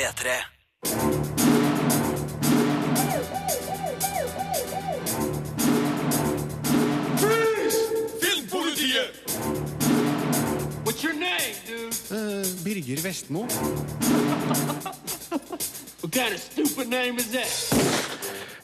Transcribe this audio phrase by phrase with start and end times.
[0.00, 0.30] P3.
[8.20, 9.12] Filmpolitiet!
[10.84, 11.92] What's your name, dude?
[12.64, 13.46] Birger Vestmo.
[16.00, 17.89] What kind of stupid name is that?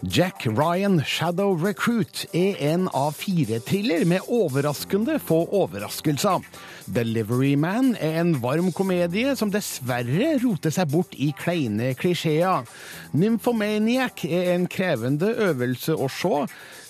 [0.02, 6.44] Jack Ryan Shadow Recruit er en av fire thriller med overraskende få overraskelser.
[6.92, 12.68] Delivery Man er en varm komedie som dessverre roter seg bort i kleine klisjeer.
[13.16, 16.44] Nymphomaniac er en krevende øvelse å se.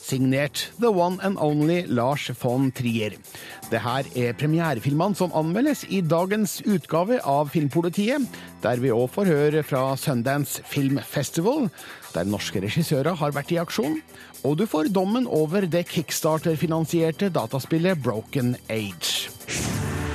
[0.07, 3.17] Signert The One and Only Lars von Trier.
[3.73, 8.23] Det her er premierefilmene som anmeldes i dagens utgave av Filmpolitiet,
[8.63, 11.67] der vi òg får høre fra Sundance Film Festival,
[12.17, 14.01] der norske regissører har vært i aksjon.
[14.45, 19.31] Og du får dommen over det kickstarter-finansierte dataspillet Broken Age.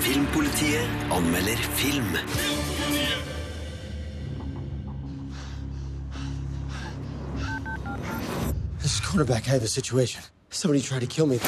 [0.01, 2.17] Filmpolitiet anmelder film.
[8.79, 9.47] This is quarterback.
[9.47, 10.23] I have a situation.
[10.49, 11.39] Somebody tried to kill me.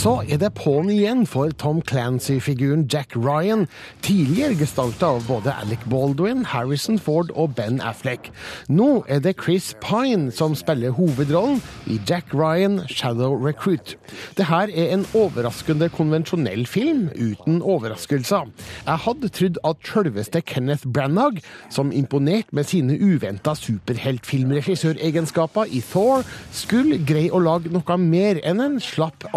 [0.00, 3.66] Så er det på'n igjen for Tom Clancy-figuren Jack Ryan,
[4.00, 8.32] tidligere gestalta av både Alec Baldwin, Harrison Ford og Ben Affleck.
[8.72, 14.00] Nå er det Chris Pine som spiller hovedrollen i Jack Ryan Shadow Recruit.
[14.40, 18.48] Det her er en overraskende konvensjonell film, uten overraskelser.
[18.86, 26.24] Jeg hadde trodd at sjølveste Kenneth Branagh, som imponerte med sine uventa superheltfilmregissøregenskaper i Thor,
[26.56, 29.28] skulle greie å lage noe mer enn en slapp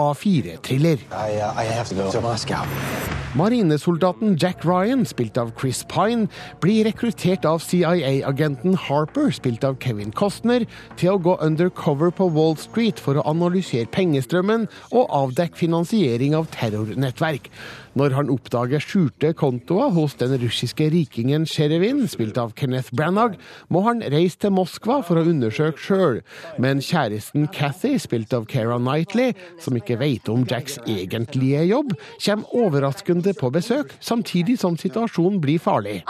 [0.53, 0.99] A4-thriller.
[1.11, 3.03] I, uh.
[3.35, 6.27] Marinesoldaten Jack Ryan, spilt av Chris Pine,
[6.61, 10.67] blir rekruttert av CIA-agenten Harper, spilt av Kevin Costner,
[10.99, 16.51] til å gå undercover på Wall Street for å analysere pengestrømmen og avdekke finansiering av
[16.53, 17.49] terrornettverk.
[17.99, 23.37] Når han oppdager skjulte kontoer hos den russiske rikingen Sherevin, spilt av Kenneth Branagh,
[23.69, 26.21] må han reise til Moskva for å undersøke sjøl.
[26.61, 31.93] Men kjæresten Cathy, spilt av Keira Knightley, som ikke vet om Jacks egentlige jobb,
[32.25, 36.01] kommer overraskende på besøk, samtidig som situasjonen blir farlig.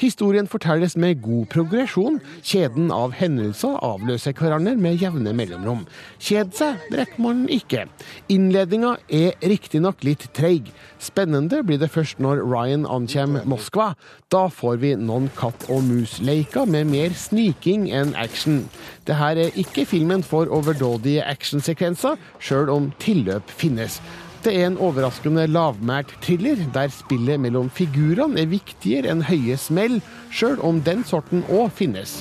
[0.00, 2.20] Historien fortelles med god progresjon.
[2.42, 5.84] Kjeden av hendelser avløser hverandre med jevne mellomrom.
[6.18, 7.84] Kjede seg rekker man ikke.
[8.32, 10.70] Innledninga er riktignok litt treig.
[11.02, 13.92] Spennende blir det først når Ryan ankommer Moskva.
[14.32, 18.64] Da får vi noen katt og mus-leika med mer sniking enn action.
[19.04, 24.00] Det her er ikke filmen for overdådige actionsekvenser, sjøl om tilløp finnes.
[24.44, 30.02] Det er en overraskende lavmælt thriller, der spillet mellom figurene er viktigere enn høye smell,
[30.28, 32.20] sjøl om den sorten òg finnes.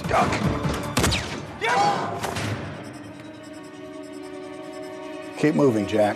[5.44, 6.16] Keep moving, Jack.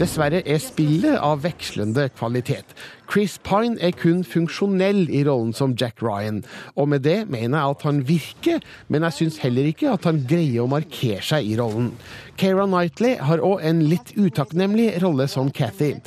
[0.00, 2.70] Dessverre er spillet av vekslende kvalitet.
[3.12, 6.38] Chris Pine er kun funksjonell i rollen som Jack Ryan,
[6.72, 10.22] og med det mener jeg at han virker, men jeg syns heller ikke at han
[10.24, 11.92] greier å markere seg i rollen.
[12.40, 15.98] Keira Knightley har òg en litt utakknemlig rolle som Cathy.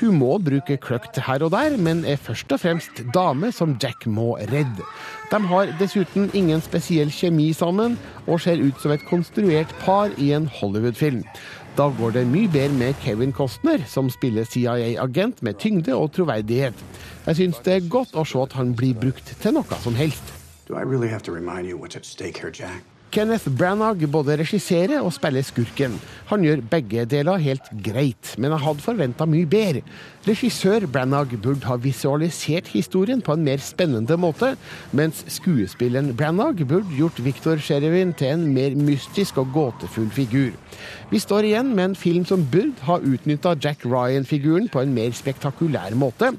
[0.00, 4.08] Hun må bruke kløkt her og der, men er først og fremst dame som Jack
[4.10, 4.82] må redde.
[5.30, 7.94] De har dessuten ingen spesiell kjemi sammen,
[8.26, 11.22] og ser ut som et konstruert par i en Hollywood-film.
[11.74, 16.84] Da går det mye bedre med Kevin Costner, som spiller CIA-agent med tyngde og troverdighet.
[17.26, 20.22] Jeg syns det er godt å se at han blir brukt til noe som helst.
[20.68, 22.93] Do I really have to remind you what's at stake here, Jack?
[23.14, 25.92] Kenneth Branagh både regisserer og spiller skurken.
[26.32, 29.84] Han gjør begge deler helt greit, men jeg hadde forventa mye bedre.
[30.26, 34.56] Regissør Branagh burde ha visualisert historien på en mer spennende måte,
[34.90, 40.50] mens skuespilleren Branagh burde gjort Victor Sherevin til en mer mystisk og gåtefull figur.
[41.12, 45.14] Vi står igjen med en film som burde ha utnytta Jack Ryan-figuren på en mer
[45.14, 46.34] spektakulær måte.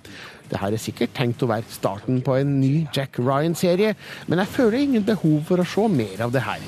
[0.49, 3.95] Det her er sikkert tenkt å være starten på en ny Jack Ryan-serie,
[4.27, 6.65] men jeg føler ingen behov for å se mer av det her.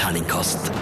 [0.00, 0.72] Terningkast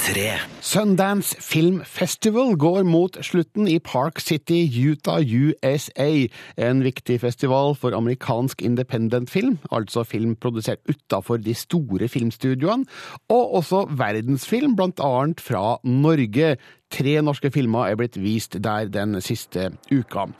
[0.00, 0.38] tre.
[0.60, 6.26] Sundance Film Festival går mot slutten i Park City, Utah, USA.
[6.56, 12.86] En viktig festival for amerikansk independent film, altså film produsert utafor de store filmstudioene,
[13.28, 16.56] og også verdensfilm, blant annet fra Norge.
[16.90, 20.30] Tre norske filmer er blitt vist der den siste uka.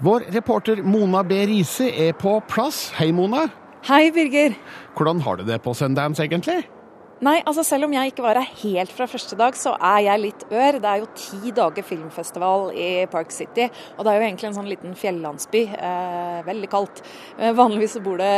[0.00, 1.44] Vår reporter Mona B.
[1.48, 2.88] Riise er på plass.
[2.96, 3.48] Hei, Mona.
[3.88, 4.56] Hei, Birger.
[4.96, 6.62] Hvordan har du det på Sundance, egentlig?
[7.20, 10.20] Nei, altså selv om jeg ikke var her helt fra første dag, så er jeg
[10.22, 10.78] litt ør.
[10.80, 13.66] Det er jo ti dager filmfestival i Park City,
[13.98, 15.60] og det er jo egentlig en sånn liten fjellandsby.
[15.68, 17.02] Eh, veldig kaldt.
[17.36, 18.30] Eh, vanligvis så bor det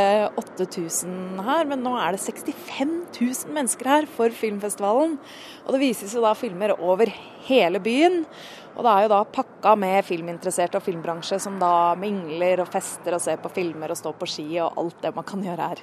[0.42, 5.14] 8000 her, men nå er det 65 000 mennesker her for filmfestivalen.
[5.62, 7.14] Og det vises jo da filmer over
[7.46, 8.24] hele byen.
[8.72, 13.16] Og det er jo da pakka med filminteresserte og filmbransje som da mingler og fester
[13.16, 15.82] og ser på filmer og står på ski og alt det man kan gjøre her.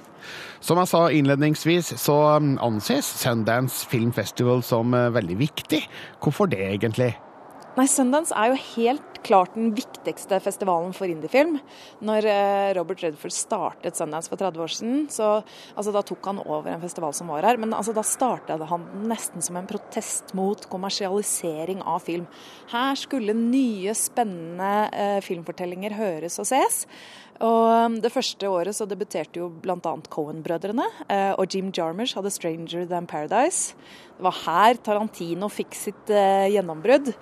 [0.59, 5.83] Som jeg sa innledningsvis, så um, anses Sundance Film Festival som uh, veldig viktig.
[6.23, 7.13] Hvorfor det, egentlig?
[7.79, 11.53] Nei, Sundance er jo helt klart den viktigste festivalen for indiefilm.
[12.03, 16.41] Når eh, Robert Redford startet Sundance for 30 år siden, så altså, da tok han
[16.43, 17.59] over en festival som var her.
[17.61, 22.27] Men altså, da startet han nesten som en protest mot kommersialisering av film.
[22.73, 26.83] Her skulle nye, spennende eh, filmfortellinger høres og ses.
[27.39, 29.93] Og um, Det første året så debuterte jo bl.a.
[30.11, 33.75] Cohen-brødrene, eh, og Jim Jarmers hadde 'Stranger Than Paradise'.
[34.17, 37.13] Det var her Tarantino fikk sitt eh, gjennombrudd.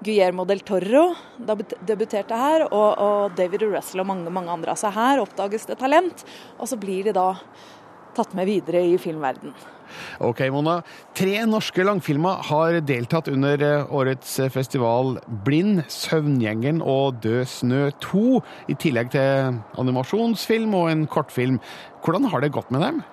[0.00, 4.72] Guillermo del Toro debuterte her, og, og David Russell og mange, mange andre.
[4.72, 6.24] Altså her oppdages det talent,
[6.58, 7.34] og så blir de da
[8.16, 9.52] tatt med videre i filmverden.
[10.24, 10.80] Ok, Mona.
[11.16, 15.16] Tre norske langfilmer har deltatt under eh, årets festival
[15.46, 18.24] Blind, Søvngjengeren og Død snø 2,
[18.72, 21.60] i tillegg til animasjonsfilm og en kortfilm.
[22.04, 23.04] Hvordan har det gått med dem?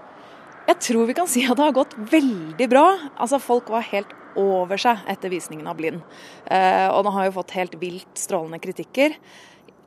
[0.64, 2.86] Jeg tror vi kan si at det har gått veldig bra.
[3.20, 6.00] Altså, Folk var helt over seg etter visningen av Blind.
[6.46, 9.18] Eh, og den har jo fått helt vilt strålende kritikker.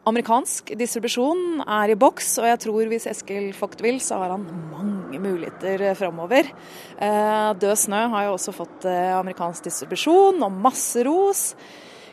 [0.06, 4.44] Amerikansk distribusjon er i boks, og jeg tror hvis Eskil Vogt vil, så har han
[4.70, 6.46] mange muligheter framover.
[7.02, 11.42] Eh, Død snø har jo også fått eh, amerikansk distribusjon og masse ros.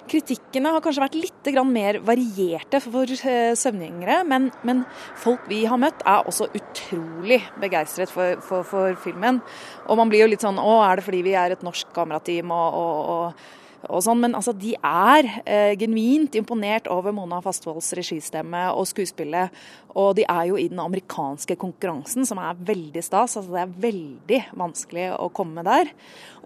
[0.10, 4.86] Kritikkene har kanskje vært litt mer varierte for eh, søvngjengere, men, men,
[5.22, 9.44] folk vi har møtt er også utrolig begeistret for, for, for, filmen.
[9.86, 12.50] Og man blir jo litt sånn Å, er det fordi vi er et norsk kamerateam
[12.57, 17.91] og, og, og og sånn, men altså, de er eh, genuint imponert over Mona Fastvolds
[17.97, 19.51] registemme og skuespillet.
[20.00, 23.35] Og de er jo i den amerikanske konkurransen, som er veldig stas.
[23.38, 25.91] altså Det er veldig vanskelig å komme der.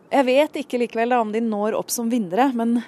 [0.09, 2.79] Jeg vet ikke likevel da, om de når opp som vinnere, men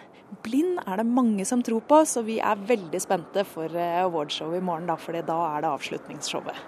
[0.45, 4.61] Blind er det mange som tror på, så vi er veldig spente for eh, awardshowet
[4.61, 6.67] i morgen, da, for da er det avslutningsshowet.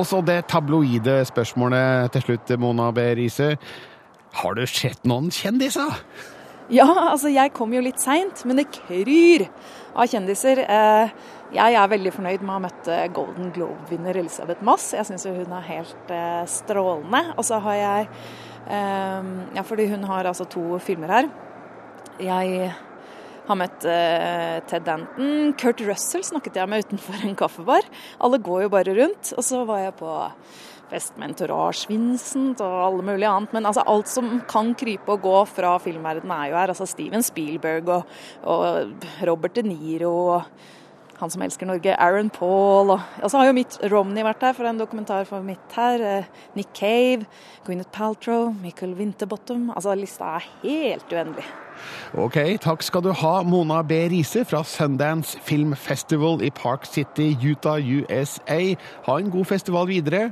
[0.00, 3.04] Og så det tabloide spørsmålet til slutt, Mona B.
[3.18, 3.52] Riise.
[4.40, 5.94] Har du sett noen kjendiser?
[6.68, 9.46] Ja, altså jeg kom jo litt seint, men det kryr
[9.96, 10.60] av kjendiser.
[10.60, 11.12] Eh,
[11.56, 14.90] jeg er veldig fornøyd med å ha møtt eh, Golden Globe-vinner Elisabeth Moss.
[14.92, 17.22] Jeg syns hun er helt eh, strålende.
[17.38, 18.12] Og så har jeg
[18.68, 21.28] Ja, fordi hun har altså to filmer her.
[22.20, 22.66] Jeg
[23.46, 25.54] har møtt Ted Danton.
[25.56, 27.88] Kurt Russell snakket jeg med utenfor en kaffebar.
[28.20, 29.32] Alle går jo bare rundt.
[29.38, 30.10] Og så var jeg på
[30.90, 33.54] fest med Entourage Vincent og alle mulige annet.
[33.56, 36.74] Men altså, alt som kan krype og gå fra filmverdenen er jo her.
[36.74, 40.42] Altså Steven Spielberg og, og Robert De Niro og
[41.18, 42.92] han som elsker Norge, Aaron Paul.
[42.94, 46.02] Og, og så har jo Mitt Romney vært her for en dokumentar for mitt her.
[46.02, 47.26] Eh, Nick Cave,
[47.66, 49.72] Gwyneth Paltrow, Michael Winterbottom.
[49.74, 51.46] Altså lista er helt uendelig.
[52.18, 54.00] Ok, takk skal du ha, Mona B.
[54.10, 58.60] Riise fra Sundance Film Festival i Park City, Utah, USA.
[59.06, 60.28] Ha en god festival videre.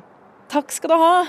[0.48, 1.26] Takk skal du ha.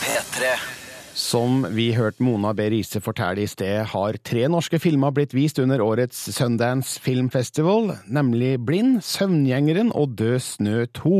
[0.00, 0.79] P3.
[1.20, 2.64] Som vi hørte Mona B.
[2.72, 7.90] Riise fortelle i sted, har tre norske filmer blitt vist under årets Sundance Film Festival,
[8.08, 11.18] nemlig Blind, Søvngjengeren og Død snø 2.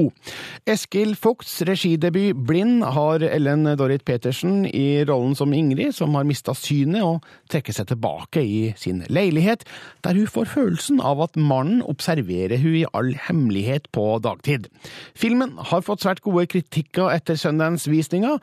[0.73, 6.57] Eskil Fugts regidebut Blind har Ellen Dorrit Petersen i rollen som Ingrid, som har mista
[6.57, 9.69] synet og trekker seg tilbake i sin leilighet,
[10.01, 14.73] der hun får følelsen av at mannen observerer hun i all hemmelighet på dagtid.
[15.13, 18.39] Filmen har fått svært gode kritikker etter Sundance-visninga,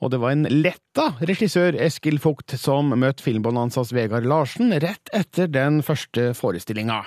[0.00, 5.48] og det var en letta regissør, Eskil Fugt, som møtte Filmbonanzas Vegard Larsen rett etter
[5.48, 7.00] den første forestillinga.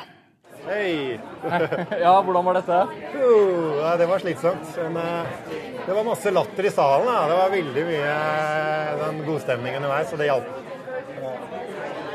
[0.69, 1.19] Hei!
[2.03, 2.79] ja, hvordan var dette?
[3.15, 4.73] Uh, det var slitsomt.
[4.77, 5.53] Men uh,
[5.85, 7.07] det var masse latter i salen.
[7.09, 7.21] Da.
[7.29, 10.51] Det var veldig mye uh, den godstemningen underveis, så det hjalp.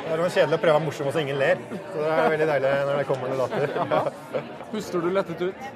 [0.04, 1.62] Det er kjedelig å prøve å være morsom og så ingen ler.
[1.72, 4.12] Så det er veldig deilig når det kommer noe latter.
[4.74, 5.68] Puster du lettet ut?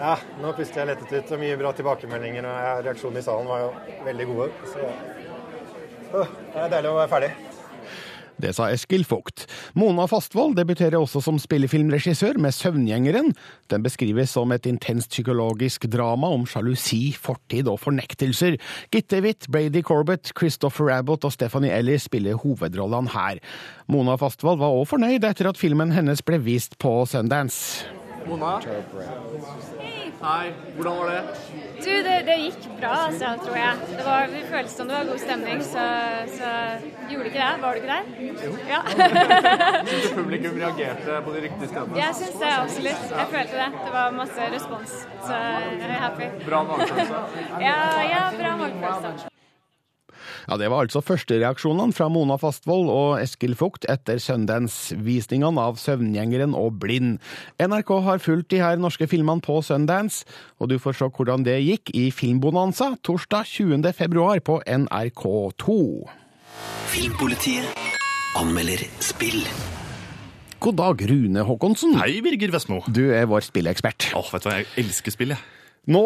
[0.00, 1.32] Ja, nå puster jeg lettet ut.
[1.34, 2.48] og Mye bra tilbakemeldinger.
[2.48, 3.70] og Reaksjonene i salen var jo
[4.06, 4.50] veldig gode.
[4.72, 4.90] Så
[6.10, 7.32] det er deilig å være ferdig.
[8.40, 9.44] Det sa Eskil Vogt.
[9.76, 13.34] Mona Fastvold debuterer også som spillefilmregissør med Søvngjengeren.
[13.68, 18.56] Den beskrives som et intenst psykologisk drama om sjalusi, fortid og fornektelser.
[18.94, 23.44] Gitte Witt, Brady Corbett, Christopher Abbott og Stephanie Ellis spiller hovedrollene her.
[23.92, 27.99] Mona Fastvold var òg fornøyd etter at filmen hennes ble vist på Sundance.
[28.26, 28.60] Mona?
[30.20, 30.52] Hei.
[30.76, 31.22] Hvordan var det?
[31.84, 33.76] Du, det, det gikk bra, altså, tror jeg.
[33.90, 35.86] Det, var, det føltes som det var god stemning, så,
[36.36, 36.50] så
[37.10, 37.62] gjorde ikke det?
[37.62, 38.04] Var du ikke der?
[38.44, 38.52] Jo.
[38.68, 38.82] Ja.
[39.90, 41.98] Syns publikum reagerte på de riktige stedene?
[42.02, 43.10] jeg syns det, absolutt.
[43.16, 43.72] Jeg følte det.
[43.86, 44.94] Det var masse respons,
[45.26, 45.42] så
[45.80, 46.30] jeg er happy.
[46.46, 47.26] Bra magefølelse?
[47.60, 47.76] Ja,
[48.12, 49.29] ja, bra magefølelse.
[50.48, 56.54] Ja, Det var altså førstereaksjonene fra Mona Fastvold og Eskil Fugt etter Sundance-visningene av Søvngjengeren
[56.56, 57.18] og Blind.
[57.60, 60.24] NRK har fulgt de her norske filmene på Sundance,
[60.60, 63.92] og du får se hvordan det gikk i Filmbonanza torsdag 20.
[63.96, 65.76] februar på NRK2.
[66.90, 67.68] Filmpolitiet
[68.38, 69.42] anmelder spill.
[70.60, 71.94] God dag, Rune Håkonsen.
[71.96, 72.82] Hei, Birger Vestmo.
[72.84, 74.10] Du er vår spillekspert.
[74.18, 75.40] Åh, vet du hva, jeg elsker spill, jeg.
[75.88, 76.02] Nå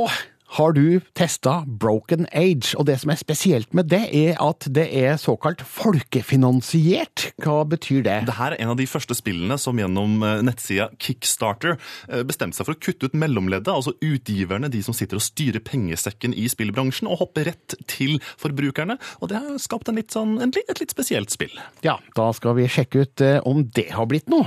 [0.54, 4.86] har du testa Broken Age, og det som er spesielt med det, er at det
[4.94, 7.30] er såkalt folkefinansiert.
[7.42, 8.18] Hva betyr det?
[8.28, 12.58] Det her er en av de første spillene som gjennom eh, nettsida Kickstarter eh, bestemte
[12.58, 16.46] seg for å kutte ut mellomleddet, altså utgiverne, de som sitter og styrer pengesekken i
[16.50, 18.98] spillbransjen, og hoppe rett til forbrukerne.
[19.20, 21.58] Og det har skapt en litt sånn, et litt spesielt spill.
[21.86, 24.46] Ja, da skal vi sjekke ut eh, om det har blitt noe.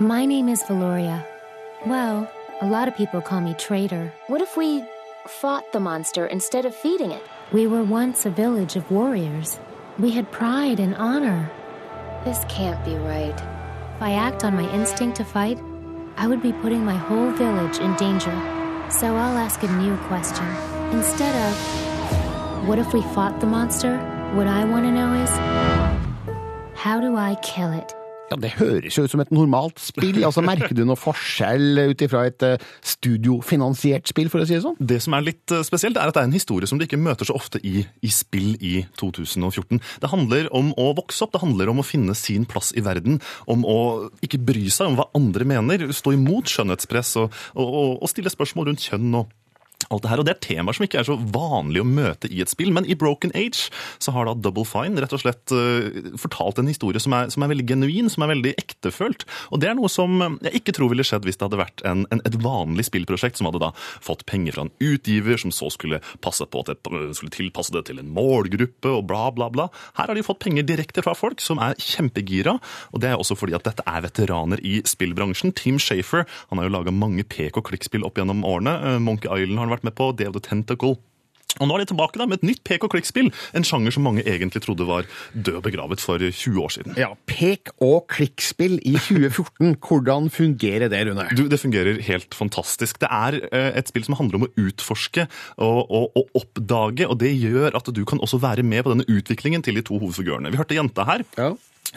[0.00, 1.20] My name is Valoria.
[1.86, 2.26] Well,
[2.62, 4.12] a lot of people call me traitor.
[4.26, 4.84] What if we
[5.26, 7.22] fought the monster instead of feeding it?
[7.52, 9.58] We were once a village of warriors.
[9.98, 11.50] We had pride and honor.
[12.22, 13.34] This can't be right.
[13.96, 15.58] If I act on my instinct to fight,
[16.18, 18.36] I would be putting my whole village in danger.
[18.90, 20.46] So I'll ask a new question.
[20.92, 23.96] Instead of, what if we fought the monster?
[24.34, 25.30] What I want to know is,
[26.76, 27.94] how do I kill it?
[28.30, 30.22] Ja, Det høres jo ut som et normalt spill.
[30.28, 34.62] altså Merker du noe forskjell ut ifra et eh, studiofinansiert spill, for å si det
[34.64, 34.78] sånn?
[34.78, 37.00] Det som er litt eh, spesielt, er at det er en historie som du ikke
[37.00, 39.82] møter så ofte i, i spill i 2014.
[40.02, 43.18] Det handler om å vokse opp, det handler om å finne sin plass i verden,
[43.50, 43.80] om å
[44.22, 48.30] ikke bry seg om hva andre mener, stå imot skjønnhetspress og, og, og, og stille
[48.32, 49.34] spørsmål rundt kjønn og
[49.88, 52.42] alt det her, og Det er temaer som ikke er så vanlig å møte i
[52.44, 53.70] et spill, men i Broken Age
[54.02, 57.44] så har da Double Fine rett og slett uh, fortalt en historie som er, som
[57.44, 59.24] er veldig genuin, som er veldig ektefølt.
[59.50, 62.04] Og Det er noe som jeg ikke tror ville skjedd hvis det hadde vært en,
[62.12, 63.72] en, et vanlig spillprosjekt som hadde da
[64.04, 67.86] fått penger fra en utgiver, som så skulle passe på at det skulle tilpasse det
[67.88, 69.68] til en målgruppe og bla, bla, bla.
[69.98, 72.58] Her har de fått penger direkte fra folk som er kjempegira,
[72.92, 75.54] og det er også fordi at dette er veteraner i spillbransjen.
[75.56, 78.76] Tim Shafer han har jo laga mange pek og klikk-spill opp gjennom årene.
[78.90, 80.98] Eh, Monkey Island har han vært med på, Day of the Tentacle.
[81.58, 83.26] Og nå er de tilbake da med et nytt pek og klikk-spill,
[83.58, 86.94] en sjanger som mange egentlig trodde var død og begravet for 20 år siden.
[87.00, 89.74] Ja, Pek og klikkspill i 2014.
[89.82, 91.26] Hvordan fungerer det, Rune?
[91.34, 93.00] Du, Det fungerer helt fantastisk.
[93.02, 95.26] Det er eh, et spill som handler om å utforske
[95.58, 99.08] og, og, og oppdage, og det gjør at du kan også være med på denne
[99.10, 100.54] utviklingen til de to hovedfigurene.
[100.54, 101.26] Vi hørte jenta her.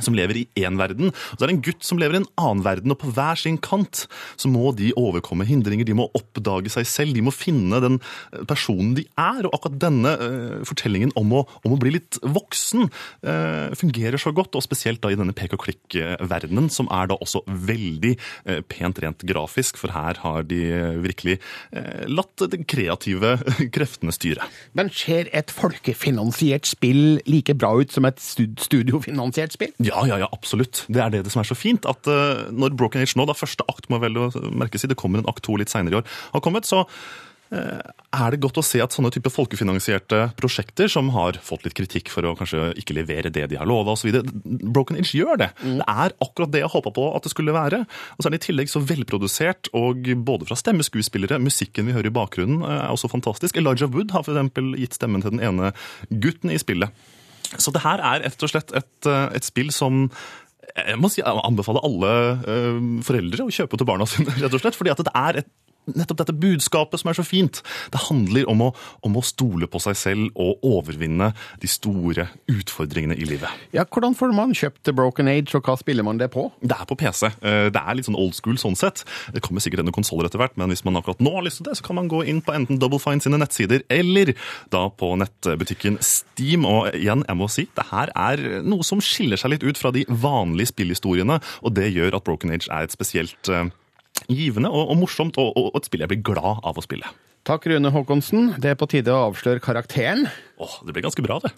[0.01, 1.12] Som lever i én verden.
[1.13, 3.38] Og så er det en gutt som lever i en annen verden, og på hver
[3.38, 4.05] sin kant
[4.39, 5.85] så må de overkomme hindringer.
[5.85, 9.45] De må oppdage seg selv, de må finne den eh, personen de er.
[9.45, 14.33] Og akkurat denne uh, fortellingen om å, om å bli litt voksen uh, fungerer så
[14.35, 18.59] godt, og spesielt da i denne pek og klikk-verdenen, som er da også veldig uh,
[18.69, 20.62] pent rent grafisk, for her har de
[21.03, 21.38] virkelig
[22.09, 23.35] latt de kreative
[23.75, 24.45] kreftene styre.
[24.77, 29.73] Men ser et folkefinansiert spill like bra ut som et studiofinansiert spill?
[29.83, 30.85] Ja, ja, ja, absolutt.
[30.87, 31.87] Det er det som er så fint.
[31.89, 34.25] At uh, når Broken Age nå, da første akt må vel
[34.55, 37.79] merkes i, det kommer en akt to litt seinere i år, har kommet, så uh,
[38.13, 42.11] er det godt å se at sånne type folkefinansierte prosjekter, som har fått litt kritikk
[42.13, 44.21] for å kanskje ikke levere det de har lova osv.,
[44.63, 45.49] Broken Age gjør det.
[45.63, 47.83] Det er akkurat det jeg håpa på at det skulle være.
[48.15, 52.11] Og så er det i tillegg så velprodusert, og både fra stemmeskuespillere, musikken vi hører
[52.11, 53.59] i bakgrunnen eh, er også fantastisk.
[53.59, 54.63] Elijah Wood har f.eks.
[54.79, 55.73] gitt stemmen til den ene
[56.23, 56.93] gutten i spillet.
[57.62, 60.07] Så det her er rett og slett et, eh, et spill som
[60.74, 62.13] jeg må si, jeg anbefaler alle
[62.50, 64.77] eh, foreldre å kjøpe til barna sine, rett og slett.
[64.79, 65.51] Fordi at det er et,
[65.89, 67.61] nettopp dette budskapet som er så fint.
[67.93, 68.69] Det handler om å,
[69.05, 73.49] om å stole på seg selv og overvinne de store utfordringene i livet.
[73.75, 76.47] Ja, Hvordan får man kjøpt Broken Age, og hva spiller man det på?
[76.63, 77.27] Det er på PC.
[77.41, 79.03] Eh, Det er litt sånn old school sånn sett.
[79.33, 81.67] Det kommer sikkert noen konsoller etter hvert, men hvis man akkurat nå har lyst til
[81.69, 84.33] det, så kan man gå inn på enten Double Fine sine nettsider, eller
[84.73, 86.65] da på nettbutikken Steam.
[86.69, 89.91] Og igjen, jeg må si, det her er noe som skiller seg litt ut fra
[89.95, 93.69] de vanlige spillhistoriene, og det gjør at Broken Age er et spesielt eh,
[94.30, 97.08] givende og, og morsomt, og, og et spill jeg blir glad av å spille.
[97.44, 98.53] Takk, Rune Håkonsen.
[98.63, 100.30] Det er på tide å avsløre karakteren.
[100.63, 101.51] Åh, det ble ganske bra, det.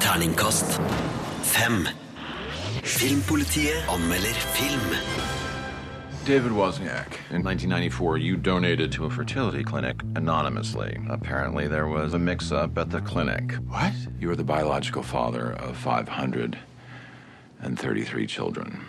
[0.00, 0.78] Terningkast
[1.44, 1.84] fem.
[2.82, 4.96] Filmpolitiet anmelder film.
[6.24, 10.96] David Wozniak, in 1994, you donated to a fertility clinic anonymously.
[11.10, 13.54] Apparently, there was a mix up at the clinic.
[13.68, 13.92] What?
[14.20, 18.84] You are the biological father of 533 children.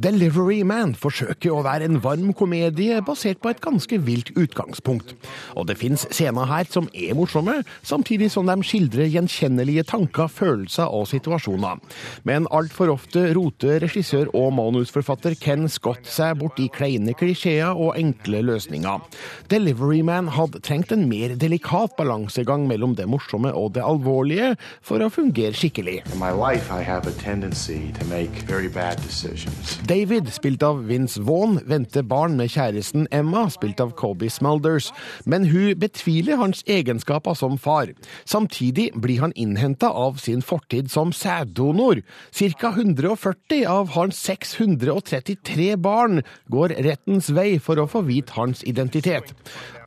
[0.00, 5.12] Delivery Man forsøker å være en varm komedie basert på et ganske vilt utgangspunkt.
[5.52, 10.88] Og det fins scener her som er morsomme, samtidig som de skildrer gjenkjennelige tanker, følelser
[10.88, 11.82] og situasjoner.
[12.24, 17.92] Men altfor ofte roter regissør og manusforfatter Ken Scott seg bort i kleine klisjeer og
[18.00, 19.04] enkle løsninger.
[19.52, 25.04] Delivery Man hadde trengt en mer delikat balansegang mellom det morsomme og det alvorlige for
[25.04, 26.00] å fungere skikkelig.
[26.14, 29.81] In my life, I have a tendency to make very bad decisions.
[29.82, 34.92] David, spilt av Vince Vaughn, venter barn med kjæresten Emma, spilt av Colby Smulders,
[35.26, 37.90] men hun betviler hans egenskaper som far.
[38.22, 42.04] Samtidig blir han innhenta av sin fortid som sæddonor.
[42.30, 49.34] Ca 140 av hans 633 barn går rettens vei for å få vite hans identitet.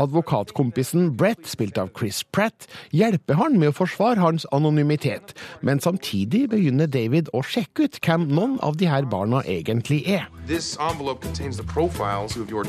[0.03, 6.49] Advokatkompisen Brett, spilt av Chris Pratt, hjelper han med å forsvare hans anonymitet, men samtidig
[6.51, 10.27] begynner David å sjekke ut hvem noen av de her barna egentlig er.
[10.47, 12.65] This envelope contains the profiles of your.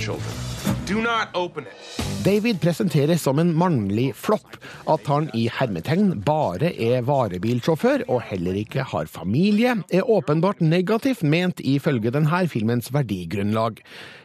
[2.26, 4.55] David presenteres som en mannlig flopp.
[4.90, 11.25] At han i hermetegn bare er varebilsjåfør og heller ikke har familie, er åpenbart negativt
[11.26, 13.81] ment ifølge denne filmens verdigrunnlag.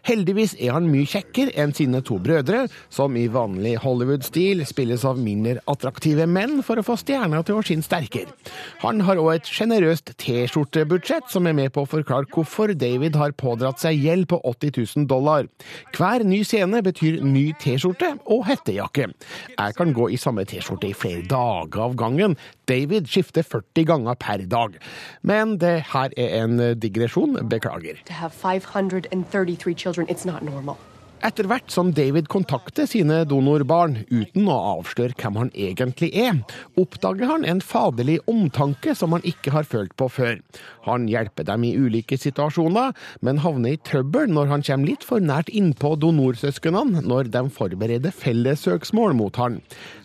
[0.06, 5.20] Heldigvis er han mye kjekkere enn sine to brødre, som i vanlig Hollywood-stil spilles av
[5.22, 8.34] mindre attraktive menn for å få stjerna til å skinne sterkere.
[8.82, 13.38] Han har òg et sjenerøst T-skjortebudsjett som er med på å forklare hvorfor David har
[13.38, 15.50] pådratt seg gjeld på 80 000 dollar.
[15.94, 19.10] Hver ny scene betyr ny T-skjorte og hettejakke.
[19.56, 22.38] Jeg kan gå i samme T-skjorte i flere dager av gangen.
[22.70, 24.78] David skifter 40 ganger per dag.
[25.24, 27.40] Men det her er en digresjon.
[27.52, 28.00] Beklager.
[28.06, 30.78] To have 533 children, it's not normal.
[31.22, 36.40] Etter hvert som David kontakter sine donorbarn uten å avsløre hvem han egentlig er,
[36.82, 40.40] oppdager han en faderlig omtanke som han ikke har følt på før.
[40.88, 45.22] Han hjelper dem i ulike situasjoner, men havner i trøbbel når han kommer litt for
[45.22, 49.60] nært innpå donorsøsknene når de forbereder fellessøksmål mot han.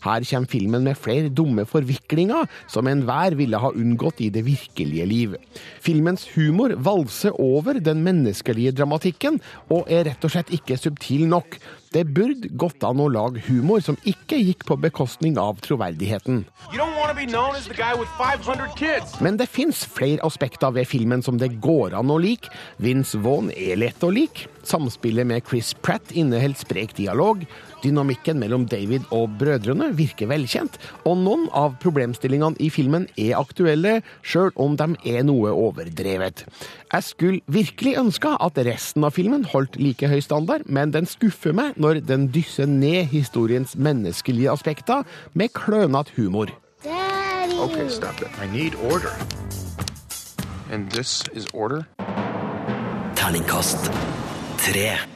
[0.05, 5.09] Her kommer filmen med flere dumme forviklinger som enhver ville ha unngått i det virkelige
[5.09, 5.41] liv.
[5.81, 9.41] Filmens humor valser over den menneskelige dramatikken,
[9.73, 11.59] og er rett og slett ikke subtil nok.
[11.95, 16.43] Det burde gått an å lage humor som ikke gikk på bekostning av troverdigheten.
[16.73, 19.17] You don't want to be known as the guy with 500 kids.
[19.25, 22.51] Men det fins flere aspekter ved filmen som det går an å like.
[22.83, 24.51] Vince Vaughn er lett å like.
[24.67, 27.47] Samspillet med Chris Pratt inneholder sprek dialog.
[27.87, 34.01] Dynamikken mellom David og brødrene virker velkjent, og noen av problemstillingene i filmen er aktuelle,
[34.27, 36.45] sjøl om de er noe overdrevet.
[36.93, 41.55] Jeg skulle virkelig ønska at resten av filmen holdt like høy standard, men den skuffer
[41.57, 46.51] meg når den dysser ned historiens menneskelige aspekter med klønete humor.
[46.83, 47.59] Daddy.
[47.61, 48.29] Okay, stop it.
[48.43, 49.13] I need order.
[50.71, 51.87] And this is order?
[53.15, 53.91] Terningkast
[54.59, 55.16] tre.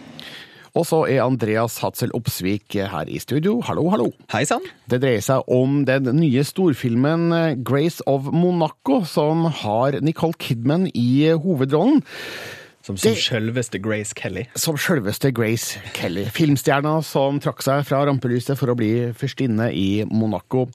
[0.78, 3.58] Og så er Andreas Hatzel Opsvik her i studio.
[3.66, 4.10] Hallo, hallo.
[4.30, 4.62] Hei sann.
[4.90, 7.30] Det dreier seg om den nye storfilmen
[7.66, 12.04] Grace of Monaco, som har Nicole Kidman i hovedrollen.
[12.90, 14.46] Som, som sjølveste Grace Kelly.
[14.58, 16.24] Som selveste Grace Kelly.
[16.34, 20.66] Filmstjerna som trakk seg fra rampelyset for å bli fyrstinne i Monaco.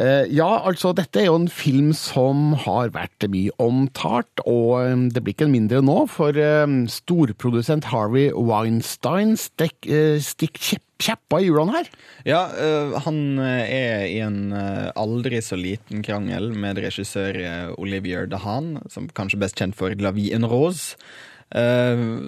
[0.00, 5.08] Eh, ja, altså, dette er jo en film som har vært mye omtalt, og eh,
[5.12, 9.84] det blir ikke en mindre nå, for eh, storprodusent Harvey Weinstein stikk,
[10.24, 11.86] stikk kjepp kjeppa i hjulene her.
[12.28, 17.38] Ja, uh, han er i en uh, aldri så liten krangel med regissør
[17.80, 20.98] Olivier Dahan, som kanskje best kjent for La Vie en Rose.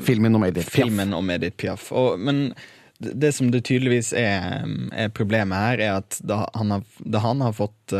[0.07, 0.77] Filmen om Edith Piaf.
[0.83, 1.91] Filmen om Edith Piaf.
[1.95, 2.49] Og, men
[3.03, 7.43] det som det tydeligvis er, er problemet her, er at da han har, da han
[7.43, 7.95] har fått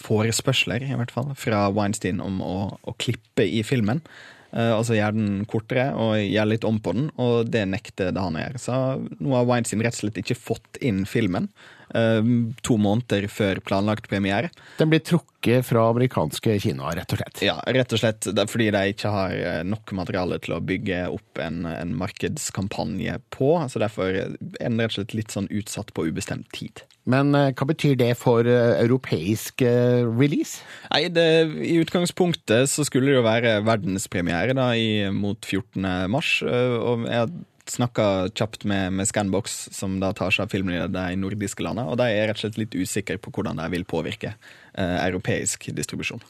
[0.00, 4.02] forespørsler, i hvert fall, fra Weinstein om å, å klippe i filmen.
[4.50, 8.24] Uh, altså gjøre den kortere og gjøre litt om på den, og det nekter det
[8.24, 8.62] han å gjøre.
[8.62, 8.78] Så
[9.20, 11.50] nå har Weinstein rett og slett ikke fått inn filmen
[11.90, 14.50] to måneder før planlagt premiere.
[14.78, 17.42] Den blir trukket fra amerikanske kinoer, rett og slett?
[17.44, 21.64] Ja, rett og slett fordi de ikke har nok materiale til å bygge opp en,
[21.66, 23.52] en markedskampanje på.
[23.72, 26.84] Så derfor er den rett og slett litt sånn utsatt på ubestemt tid.
[27.10, 30.60] Men uh, hva betyr det for europeisk release?
[30.92, 31.26] Nei, det,
[31.66, 35.88] I utgangspunktet så skulle det jo være verdenspremiere da, i, mot 14.
[36.12, 36.38] mars.
[36.46, 37.30] og jeg
[37.70, 41.88] snakka kjapt med, med Scanbox, som da tar seg av filmen i de nordiske landene,
[41.90, 44.34] og de er rett og slett litt usikre på hvordan de vil påvirke
[44.74, 46.22] europeisk distribusjon.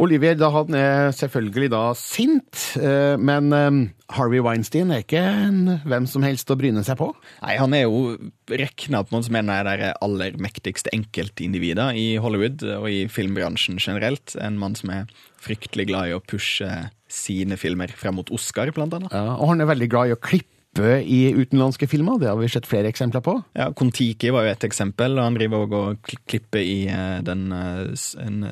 [0.00, 3.80] Olivier, da han er selvfølgelig da sint, eh, men eh,
[4.16, 7.10] Harvey Weinstein er ikke en hvem som helst å bryne seg på?
[7.42, 8.16] Nei, han er jo
[8.48, 13.76] rekna på noen som en av de aller mektigste enkeltindivider i Hollywood og i filmbransjen
[13.82, 14.32] generelt.
[14.40, 16.70] En mann som er fryktelig glad i å pushe
[17.12, 19.12] sine filmer frem mot Oscar, blant annet.
[19.12, 22.48] Ja, og han er veldig glad i å klippe i utenlandske filmer, det har vi
[22.48, 23.34] sett flere eksempler på.
[23.58, 27.18] Ja, Kon-Tiki var jo et eksempel, og han driver også og kl- klipper i eh,
[27.26, 27.92] den eh,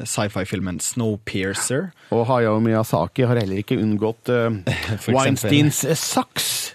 [0.04, 1.88] sci-fi-filmen Snowpiercer.
[2.12, 4.52] Og Hayao Miyazaki har heller ikke unngått uh,
[5.08, 6.74] Weinsteins saks.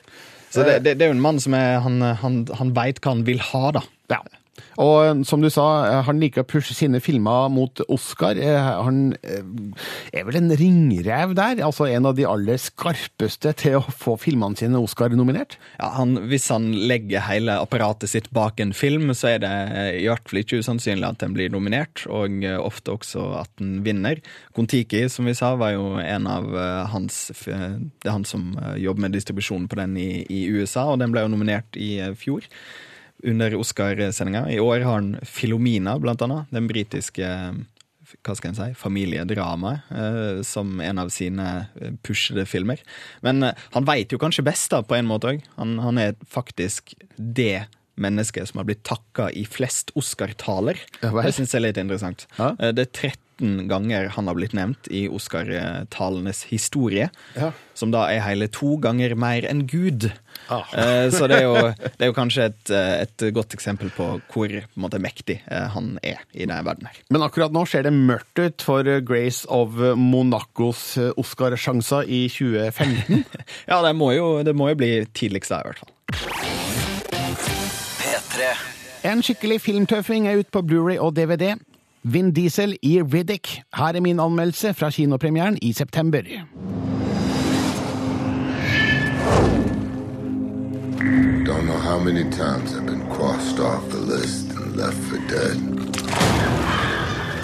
[0.50, 3.14] Så det, det, det er jo en mann som er, han, han, han veit hva
[3.14, 3.86] han vil ha, da.
[4.16, 4.22] Ja.
[4.82, 8.40] Og eh, som du sa, eh, han liker å pushe sine filmer mot Oscar.
[8.40, 13.84] Eh, Han er vel en ringrev der, altså en av de aller skarpeste til å
[13.86, 15.58] få filmene sine Oscar-nominert.
[15.80, 19.54] Ja, han, hvis han legger hele apparatet sitt bak en film, så er det
[20.02, 24.22] i hvert fall ikke usannsynlig at den blir nominert, og ofte også at den vinner.
[24.58, 26.48] Kon-Tiki, som vi sa, var jo en av
[26.92, 31.14] hans Det er han som jobber med distribusjonen på den i, i USA, og den
[31.14, 32.46] ble jo nominert i fjor.
[33.26, 34.46] Under Oscar-sendinga.
[34.54, 36.52] I år har han Filomena, blant annet.
[36.54, 37.64] Den britiske eh,
[38.26, 41.48] hva skal en si, familiedramaet eh, som en av sine
[41.82, 42.82] eh, pushede filmer.
[43.26, 45.42] Men eh, han veit jo kanskje best, da, på en måte òg.
[45.58, 50.80] Han, han er faktisk det mennesket som har blitt takka i flest Oscar-taler.
[51.02, 52.28] Ja, det syns jeg er litt interessant.
[52.38, 52.94] Eh, Det er
[53.40, 57.10] 13 ganger han har blitt nevnt i Oscar-talenes historie.
[57.36, 57.52] Ja.
[57.74, 60.12] Som da er hele to ganger mer enn Gud.
[60.48, 60.64] Ah.
[61.12, 64.48] Så det er, jo, det er jo kanskje et, eh, et godt eksempel på hvor
[64.48, 67.00] på en måte, mektig eh, han er i denne verden her.
[67.10, 72.26] Men akkurat nå ser det mørkt ut for eh, Grace of Monacos eh, Oscar-sjanser i
[72.32, 73.26] 2015.
[73.70, 75.92] Ja, det må jo, det må jo bli tidligst da, i hvert fall.
[78.00, 78.52] P3.
[79.06, 81.56] En skikkelig filmtøffing er ute på Blu-ray og DVD.
[82.08, 83.62] Vin Diesel i Riddick.
[83.74, 86.22] Her er min anmeldelse fra kinopremieren i september.
[91.46, 96.85] Don't know how many times I've been crossed off the list and left for dead.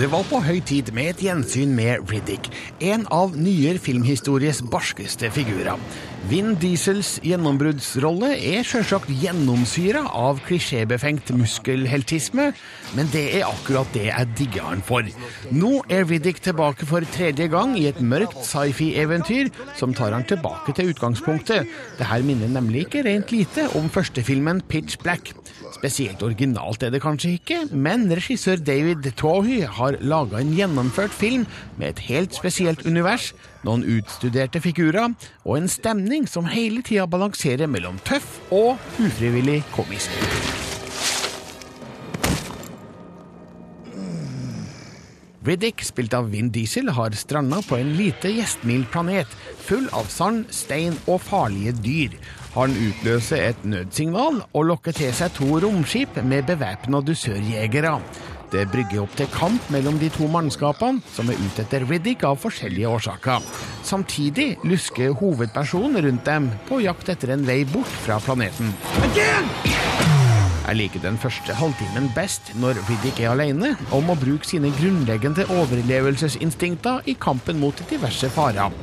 [0.02, 2.48] Det var på høy tid med et gjensyn med Riddick,
[2.82, 5.78] en av nyere filmhistories barskeste figurer.
[6.32, 12.48] Vin Diesels gjennombruddsrolle er sjølsagt gjennomsyra av klisjébefengt muskelheltisme,
[12.98, 15.06] men det er akkurat det jeg digger han for.
[15.54, 20.74] Nå er Riddick tilbake for tredje gang i et mørkt sci-fi-eventyr som tar han tilbake
[20.80, 21.70] til utgangspunktet.
[22.02, 25.36] Det her minner nemlig ikke rent lite om førstefilmen Pitch Black.
[25.82, 31.48] Spesielt originalt er det kanskje ikke, men regissør David Twohy har laga en gjennomført film
[31.80, 33.32] med et helt spesielt univers,
[33.66, 40.14] noen utstuderte figurer og en stemning som hele tida balanserer mellom tøff og ufrivillig komisk.
[45.42, 49.34] Riddick, spilt av Vin Diesel, har stranda på en lite gjestmild planet,
[49.66, 52.22] full av sand, stein og farlige dyr.
[52.52, 57.94] Han utløser et nødsignal og lokker til seg to romskip med bevæpna dusørjegere.
[58.52, 62.36] Det brygger opp til kamp mellom de to mannskapene, som er ute etter Riddick av
[62.42, 63.46] forskjellige årsaker.
[63.88, 68.74] Samtidig lusker hovedpersonen rundt dem på jakt etter en vei bort fra planeten.
[70.62, 75.48] Jeg liker den første halvtimen best når Riddick er alene, og må bruke sine grunnleggende
[75.56, 78.76] overlevelsesinstinkter i kampen mot diverse farer.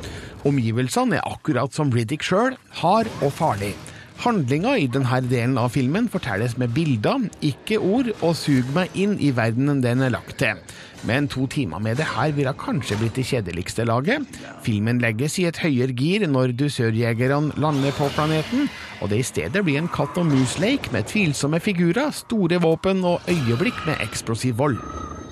[0.47, 3.73] Omgivelsene er akkurat som Riddick sjøl, hard og farlig.
[4.19, 9.17] Handlinga i denne delen av filmen fortelles med bilder, ikke ord, og suger meg inn
[9.23, 10.59] i verdenen den er lagt til.
[11.07, 14.25] Men to timer med det her ville kanskje blitt det kjedeligste laget.
[14.65, 18.67] Filmen legges i et høyere gir når dusørjegerne lander på planeten,
[18.99, 23.23] og det i stedet blir en katt og mus-leik med tvilsomme figurer, store våpen og
[23.31, 24.79] øyeblikk med eksplosiv vold.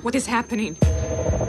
[0.04, 0.78] What is happening?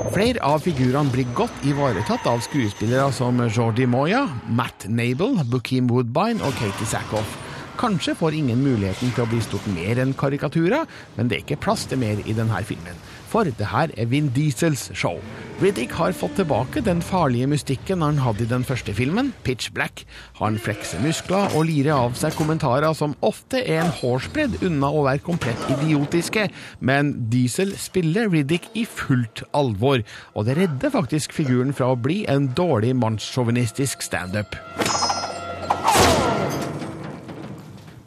[0.08, 6.42] Flere av figurene blir godt ivaretatt av skuespillere som Jordi Moya, Matt Nable, Bukim Woodbine
[6.42, 7.36] og Katie Sackhoff.
[7.78, 11.60] Kanskje får ingen muligheten til å bli stort mer enn karikaturer, men det er ikke
[11.68, 12.98] plass til mer i denne filmen.
[13.28, 15.18] For det her er Vin Diesels show.
[15.58, 20.04] Riddick har fått tilbake den farlige mystikken han hadde i den første filmen, Pitch Black.
[20.38, 25.02] Han flekser muskler og lirer av seg kommentarer som ofte er en hårsbredd unna å
[25.08, 26.46] være komplett idiotiske,
[26.78, 30.06] men Diesel spiller Riddick i fullt alvor,
[30.38, 34.54] og det redder faktisk figuren fra å bli en dårlig mannssjåvinistisk standup.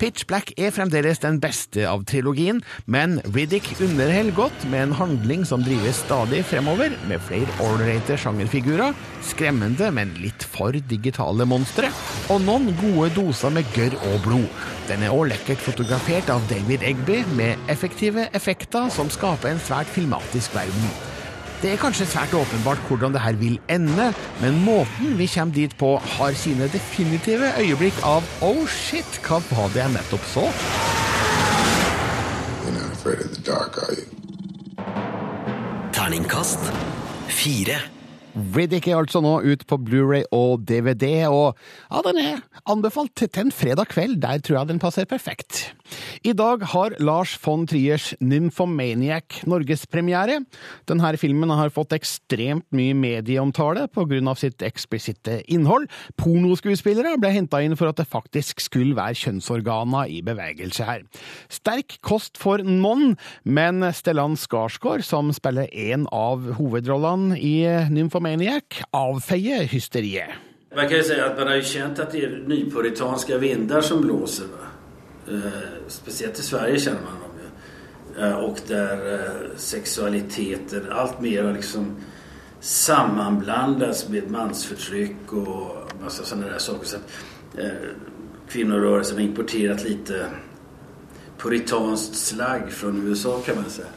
[0.01, 5.43] Pitch Black er fremdeles den beste av trilogien, men Riddick underholder godt med en handling
[5.45, 8.97] som drives stadig fremover, med flere ålreite sjangerfigurer,
[9.29, 11.93] skremmende, men litt for digitale monstre,
[12.33, 14.65] og noen gode doser med gørr og blod.
[14.89, 19.93] Den er også lekkert fotografert av David Egby, med effektive effekter som skaper en svært
[19.93, 21.11] filmatisk verden.
[21.62, 24.08] Det er kanskje svært åpenbart hvordan det her vil ende,
[24.41, 29.69] men måten vi kommer dit på, har sine definitive øyeblikk av oh shit, hva var
[29.76, 30.47] det jeg nettopp så?
[35.93, 36.71] Terningkast
[37.30, 38.00] fire.
[38.31, 41.57] Riddick er altså nå ut på Blu-ray og DVD, og
[41.89, 44.21] ja, den er anbefalt til en fredag kveld.
[44.23, 45.73] Der tror jeg den passer perfekt.
[46.23, 50.39] I dag har Lars von Triers Nymphomaniac norgespremiere.
[50.87, 55.89] Denne filmen har fått ekstremt mye medieomtale av sitt eksplisitte innhold.
[56.19, 61.03] Pornoskuespillere ble henta inn for at det faktisk skulle være kjønnsorgana i bevegelse her.
[61.51, 67.55] Sterk kost for noen, men Stellan Skarsgård, som spiller en av hovedrollene i
[67.91, 68.20] Nymphomaniac,
[68.91, 70.29] avfeier hysteriet.
[70.75, 74.01] Man kan jo si at man har jo kjent at det er nypuritanske vindar som
[74.01, 74.47] blåser.
[75.27, 77.31] Eh, speciellt i Sverige kjenner man dem.
[78.17, 81.95] Eh, der där eh, sexualiteten alt mer liksom
[82.60, 86.86] sammenblandes med mannsfortrykk og masse sånne der saker.
[86.86, 86.97] Så
[87.57, 87.91] eh,
[88.49, 90.25] kvinnorörelsen har importerat lite
[91.38, 93.88] puritanskt slagg fra USA kan man si.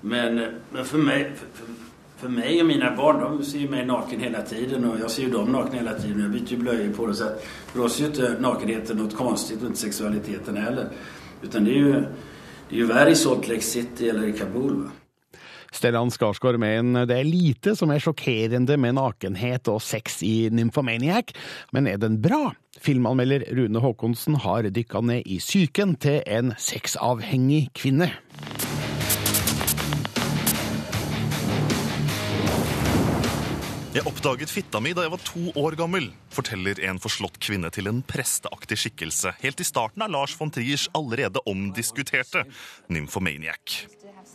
[0.00, 1.87] Men, men for meg for, för,
[2.18, 5.22] för mig och mina barn, de ser ju mig naken hela tiden och jag ser
[5.22, 6.20] ju dem nakna hela tiden.
[6.20, 7.14] Jag byter ju blöjor på dem.
[7.14, 10.88] Så att för oss är ju inte nakenheten något konstigt och inte sexualiteten heller.
[11.42, 11.92] Utan det är ju,
[12.68, 14.82] det är ju värre i Salt Lake City eller i Kabul.
[14.84, 14.90] Va?
[15.72, 21.34] Stellan Skarsgård mener det er lite som er sjokkerende med nakenhet og sex i Nymphomaniac,
[21.76, 22.54] men er den bra?
[22.80, 28.10] Filmanmelder Rune Haakonsen har dykka ned i psyken til en sexavhengig kvinne.
[33.98, 37.88] Jeg oppdaget fitta mi da jeg var to år gammel, forteller en forslått kvinne til
[37.90, 42.44] en presteaktig skikkelse helt i starten av Lars von Triers allerede omdiskuterte
[42.94, 43.80] Nymphomaniac.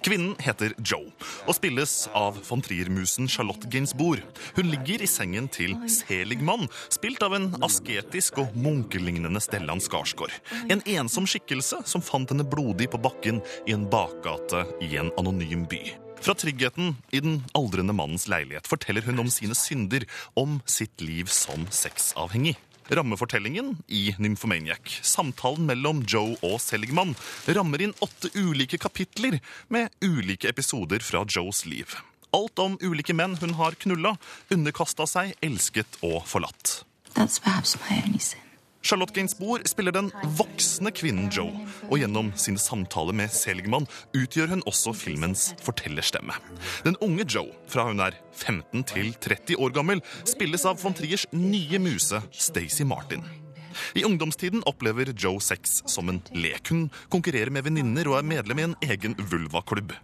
[0.04, 1.08] Kvinnen heter Joe
[1.46, 4.20] og spilles av von Trier-musen Charlotte Gainsbourg.
[4.60, 10.36] Hun ligger i sengen til Seligmann, spilt av en asketisk og munkelignende Stellan Skarsgård.
[10.68, 15.70] En ensom skikkelse som fant henne blodig på bakken i en bakgate i en anonym
[15.72, 15.86] by.
[16.24, 20.06] Fra tryggheten i den aldrende mannens leilighet forteller hun om sine synder,
[20.40, 22.56] om sitt liv som sexavhengig.
[22.88, 27.12] Rammefortellingen i Nymphomaniac, samtalen mellom Joe og Seligman,
[27.48, 31.92] rammer inn åtte ulike kapitler med ulike episoder fra Joes liv.
[32.32, 34.16] Alt om ulike menn hun har knulla,
[34.52, 36.86] underkasta seg, elsket og forlatt.
[37.14, 38.43] That's perhaps my only sin.
[38.84, 41.54] Charlotte Gainsbourg spiller den voksne kvinnen Joe,
[41.88, 46.36] og gjennom sine samtaler med Seligman utgjør hun også filmens fortellerstemme.
[46.84, 51.26] Den unge Joe, fra hun er 15 til 30 år gammel, spilles av von Triers
[51.32, 53.24] nye muse Stacey Martin.
[53.96, 56.72] I ungdomstiden opplever Joe sex som en lek.
[56.72, 59.96] Hun konkurrerer med venninner og er medlem i en egen vulvaklubb.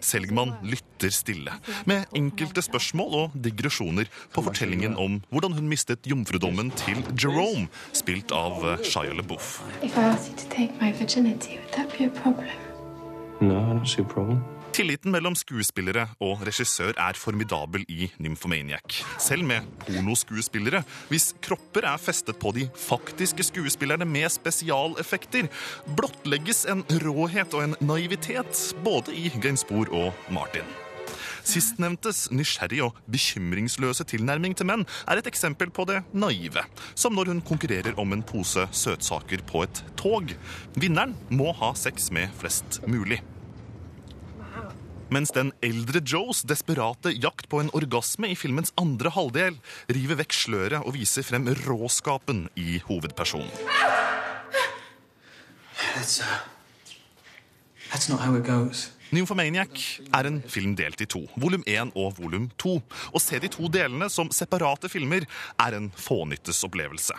[0.00, 1.52] Selgman lytter stille,
[1.86, 8.34] med enkelte spørsmål og digresjoner på fortellingen om hvordan hun mistet jomfrudommen til Jerome, spilt
[8.34, 9.60] av eh, Shia LaBeouf.
[9.82, 12.50] If I asked you to take my virginity, would that be problem?
[13.40, 14.42] No, I don't see a problem.
[14.70, 19.00] Tilliten mellom skuespillere og regissør er formidabel i Nymphomaniac.
[19.18, 25.48] Selv med pornoskuespillere, hvis kropper er festet på de faktiske skuespillerne med spesialeffekter,
[25.98, 30.68] blottlegges en råhet og en naivitet både i Gainsbourg og Martin.
[31.46, 36.62] Sistnevntes nysgjerrig og bekymringsløse tilnærming til menn er et eksempel på det naive,
[36.94, 40.30] som når hun konkurrerer om en pose søtsaker på et tog.
[40.78, 43.22] Vinneren må ha sex med flest mulig.
[45.10, 49.56] Mens den eldre Joes desperate jakt på en orgasme i filmens andre halvdel
[49.90, 53.50] river vekk sløret og viser frem råskapen i hovedpersonen.
[55.96, 56.38] That's, uh,
[57.90, 58.90] that's not how it goes.
[59.10, 59.80] Nymphomaniac
[60.14, 62.76] er en film delt i to, volum 1 og volum 2.
[63.10, 65.26] Å se de to delene som separate filmer
[65.58, 67.18] er en fånyttes opplevelse.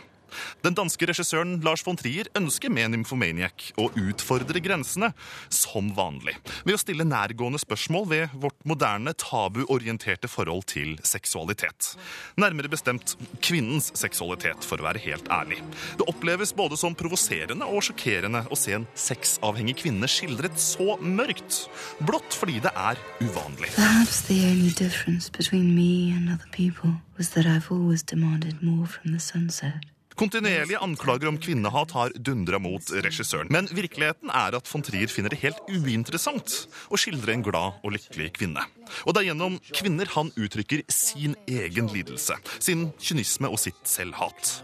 [0.66, 5.12] Den danske regissøren Lars von Trier ønsker med Nymphomaniac å utfordre grensene,
[5.50, 11.94] som vanlig, ved å stille nærgående spørsmål ved vårt moderne, tabuorienterte forhold til seksualitet.
[12.40, 15.62] Nærmere bestemt kvinnens seksualitet, for å være helt ærlig.
[16.00, 21.66] Det oppleves både som provoserende og sjokkerende å se en sexavhengig kvinne skildret så mørkt,
[22.06, 23.72] blått fordi det er uvanlig.
[23.76, 28.88] Perhaps the only difference between me and other people was that I've always demanded more
[28.88, 29.74] from the sunset.
[30.20, 33.50] Kontinuerlige anklager om kvinnehat har dundra mot regissøren.
[33.54, 37.96] Men virkeligheten er at von Trier finner det helt uinteressant å skildre en glad og
[37.96, 38.66] lykkelig kvinne.
[39.06, 44.58] Og det er gjennom kvinner han uttrykker sin egen lidelse, sin kynisme og sitt selvhat.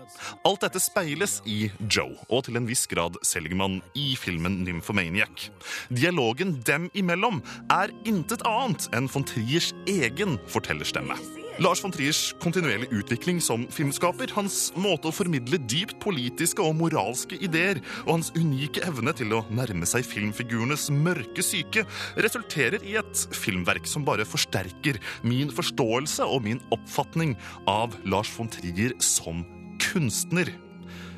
[0.47, 5.49] Alt dette speiles i Joe, og til en viss grad Seligman i filmen Nymphomaniac.
[5.93, 11.46] Dialogen dem imellom er intet annet enn von Triers egen fortellerstemme.
[11.57, 17.39] Lars von Triers kontinuerlige utvikling som filmskaper, hans måte å formidle dypt politiske og moralske
[17.41, 21.87] ideer, og hans unike evne til å nærme seg filmfigurenes mørke syke,
[22.21, 27.33] resulterer i et filmverk som bare forsterker min forståelse og min oppfatning
[27.65, 29.41] av Lars von Trier som
[29.81, 30.53] kunstner.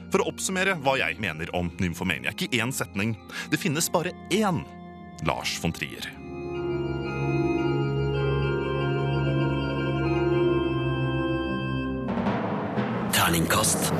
[0.09, 3.17] For å oppsummere hva jeg mener om Nymphomaniac i én setning
[3.51, 4.63] det finnes bare én
[5.27, 6.18] Lars von Trier.
[13.29, 13.91] Terningkast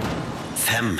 [0.58, 0.96] fem.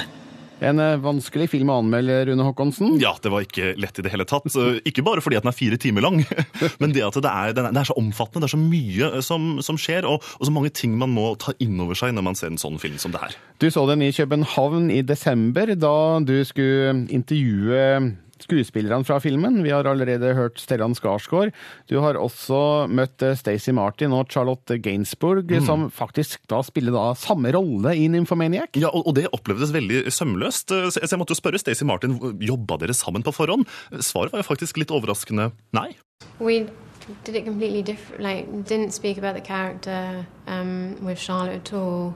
[0.62, 3.00] En eh, vanskelig film å anmelde, Rune Håkonsen.
[3.02, 4.46] Ja, det var ikke lett i det hele tatt.
[4.86, 6.20] Ikke bare fordi at den er fire timer lang,
[6.84, 8.46] men det at det er, er, det er så omfattende.
[8.46, 11.32] Det er så mye eh, som, som skjer, og, og så mange ting man må
[11.42, 13.34] ta inn over seg når man ser en sånn film som det her.
[13.58, 17.82] Du så den i København i desember, da du skulle intervjue
[18.46, 19.62] skuespillerne fra filmen.
[19.66, 21.52] Vi har allerede hørt Stellan Skarsgård.
[21.90, 25.66] Du har også møtt eh, Stacey Martin og Charlotte Gainsbourg, Mm.
[25.66, 28.76] som faktisk da spiller da samme rolle i Nymphomaniac.
[28.78, 30.72] Ja, og, og det opplevdes veldig sømløst.
[30.72, 33.66] Eh, så jeg måtte jo spørre Stacey Martin jobba dere sammen på forhånd.
[34.00, 35.92] Svaret var jo faktisk litt overraskende nei.
[36.40, 36.68] We
[37.26, 38.22] did it completely different.
[38.22, 42.14] Like, didn't speak about the character um, with Charlotte at all.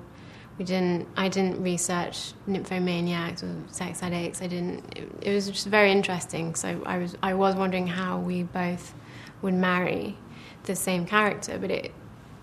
[0.58, 1.08] We didn't.
[1.18, 4.42] I didn't research nymphomaniacs or sex addicts.
[4.42, 4.98] I didn't.
[4.98, 6.56] It, it was just very interesting.
[6.56, 7.18] So I was.
[7.24, 8.94] I was wondering how we both
[9.42, 10.16] would marry
[10.64, 11.58] the same character.
[11.58, 11.92] But it.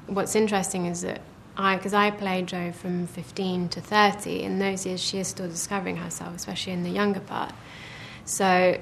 [0.07, 1.21] What's interesting is that
[1.57, 4.43] I, because I played Jo from 15 to 30.
[4.43, 7.53] In those years, she is still discovering herself, especially in the younger part.
[8.25, 8.81] So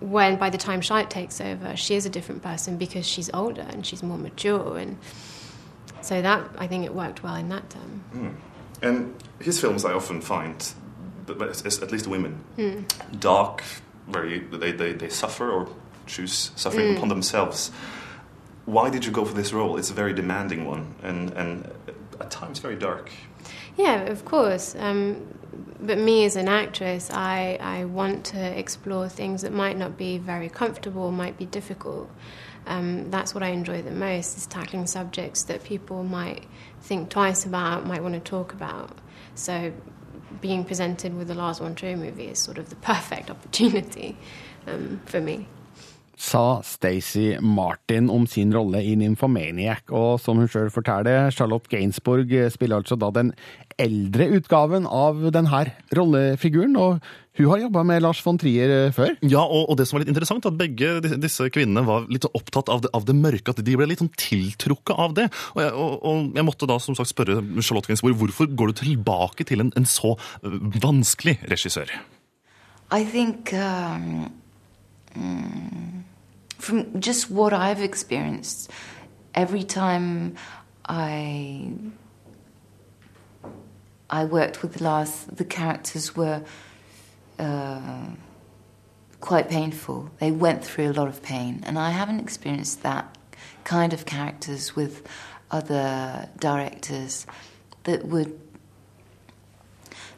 [0.00, 3.66] when by the time Charlotte takes over, she is a different person because she's older
[3.68, 4.98] and she's more mature, and
[6.00, 8.04] so that I think it worked well in that term.
[8.14, 8.34] Mm.
[8.82, 10.56] And his films I often find,
[11.28, 12.84] at least women, Mm.
[13.20, 13.62] dark,
[14.08, 15.68] very they, they, they suffer or
[16.06, 16.96] choose suffering Mm.
[16.96, 17.70] upon themselves.
[18.64, 19.76] Why did you go for this role?
[19.78, 21.70] It's a very demanding one and, and
[22.20, 23.10] at times very dark.
[23.76, 24.74] Yeah, of course.
[24.78, 25.16] Um,
[25.80, 30.18] but me as an actress, I, I want to explore things that might not be
[30.18, 32.10] very comfortable, might be difficult.
[32.66, 36.44] Um, that's what I enjoy the most is tackling subjects that people might
[36.82, 38.98] think twice about, might want to talk about.
[39.34, 39.72] So
[40.40, 44.16] being presented with the Lars von Trier movie is sort of the perfect opportunity
[44.66, 45.48] um, for me.
[46.18, 49.86] Sa Stacey Martin om sin rolle i Nymphomaniac.
[49.94, 53.32] Og som hun sjøl forteller, Charlotte Gainsbourg spiller altså da den
[53.78, 55.62] eldre utgaven av denne
[55.94, 56.74] rollefiguren.
[56.76, 56.98] Og
[57.38, 59.14] hun har jobba med Lars von Trier før.
[59.22, 62.72] Ja, og, og det som var litt interessant, at begge disse kvinnene var litt opptatt
[62.72, 65.28] av det, av det mørke, at de ble litt sånn tiltrukket av det.
[65.54, 68.82] Og jeg, og, og jeg måtte da som sagt spørre Charlotte Gainsbourg, hvorfor går du
[68.82, 71.94] tilbake til en, en så øh, vanskelig regissør?
[72.90, 74.32] I think um,
[75.14, 76.07] mm,
[76.58, 78.70] from just what I've experienced,
[79.34, 80.34] every time
[80.84, 81.72] I
[84.10, 86.42] I worked with Lars, the characters were
[87.38, 88.06] uh,
[89.20, 90.10] quite painful.
[90.18, 93.16] They went through a lot of pain, and I haven't experienced that
[93.64, 95.06] kind of characters with
[95.50, 97.26] other directors
[97.84, 98.38] that would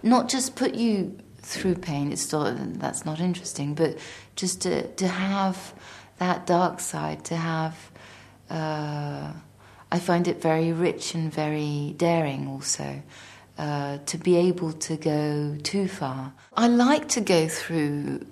[0.03, 2.13] not just put you through pain.
[2.13, 3.99] It's that's not interesting, but
[4.37, 5.75] just to to have
[6.21, 7.75] that dark side, to have.
[8.49, 9.33] Uh,
[9.93, 13.03] I find it very rich and very daring, also.
[13.59, 16.33] Uh, to be able to go too far.
[16.57, 18.25] I like to go through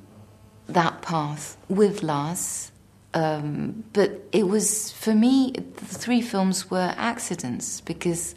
[0.68, 2.72] that path with Lars,
[3.12, 8.34] um, but it was, for me, the three films were accidents because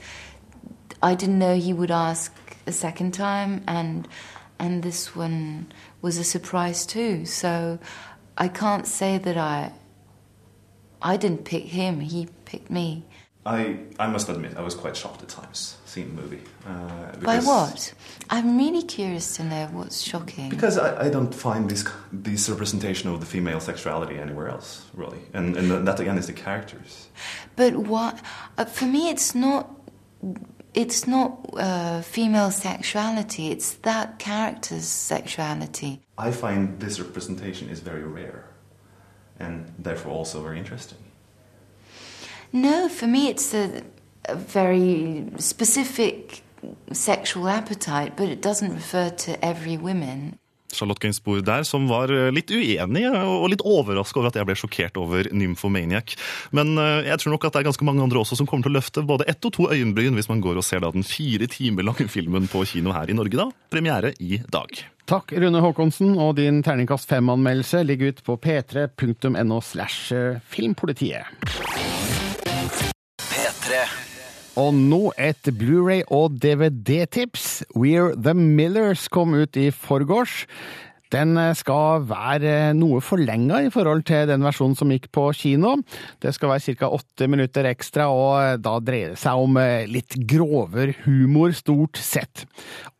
[1.01, 2.33] I didn't know he would ask
[2.67, 4.05] a second time, and
[4.59, 7.25] and this one was a surprise too.
[7.25, 7.79] So
[8.37, 9.71] I can't say that I
[11.01, 13.05] I didn't pick him; he picked me.
[13.43, 16.41] I, I must admit, I was quite shocked at times seeing the movie.
[16.65, 17.91] Uh, By what?
[18.29, 20.49] I'm really curious to know what's shocking.
[20.49, 25.21] Because I, I don't find this this representation of the female sexuality anywhere else, really.
[25.33, 27.07] And, and that again is the characters.
[27.55, 28.21] But what?
[28.59, 29.69] Uh, for me, it's not.
[30.73, 33.51] It's not uh, female sexuality.
[33.51, 36.01] It's that character's sexuality.
[36.17, 38.45] I find this representation is very rare,
[39.39, 40.99] and therefore also very interesting.
[42.53, 43.83] No, for me, it's a,
[44.25, 46.41] a very specific
[46.91, 50.37] sexual appetite, but it doesn't refer to every woman.
[50.75, 54.57] Charlotte Gainsbourg der, som var eh, litt uenig og litt overrasket over at jeg ble
[54.59, 56.15] sjokkert over Nymphomaniac.
[56.55, 58.73] Men eh, jeg tror nok at det er ganske mange andre også som kommer til
[58.73, 61.49] å løfte både ett og to øyenbryn hvis man går og ser da den fire
[61.51, 63.37] timer lange filmen på kino her i Norge.
[63.39, 63.49] da.
[63.73, 64.83] Premiere i dag.
[65.11, 70.13] Takk, Rune Haakonsen, og din terningkast fem-anmeldelse ligger ut på p3.no slash
[70.53, 71.27] filmpolitiet.
[73.31, 74.10] P3.
[74.61, 77.63] Og nå et Blu-ray- og DVD-tips.
[77.73, 80.43] We're The Millers kom ut i forgårs.
[81.11, 85.73] Den skal være noe forlenga i forhold til den versjonen som gikk på kino.
[86.21, 86.91] Det skal være ca.
[86.93, 89.57] åtte minutter ekstra, og da dreier det seg om
[89.89, 92.45] litt grovere humor, stort sett.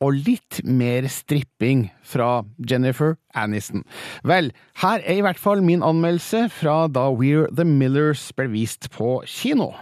[0.02, 3.86] Og litt mer stripping fra Jennifer Aniston.
[4.26, 4.50] Vel,
[4.82, 9.20] her er i hvert fall min anmeldelse fra da We're The Millers ble vist på
[9.30, 9.76] kino.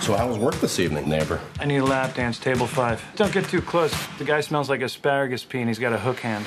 [0.00, 1.38] So how was work this evening, neighbor?
[1.60, 3.04] I need a lap dance, table five.
[3.16, 3.92] Don't get too close.
[4.18, 6.46] The guy smells like asparagus pea and he's got a hook hand.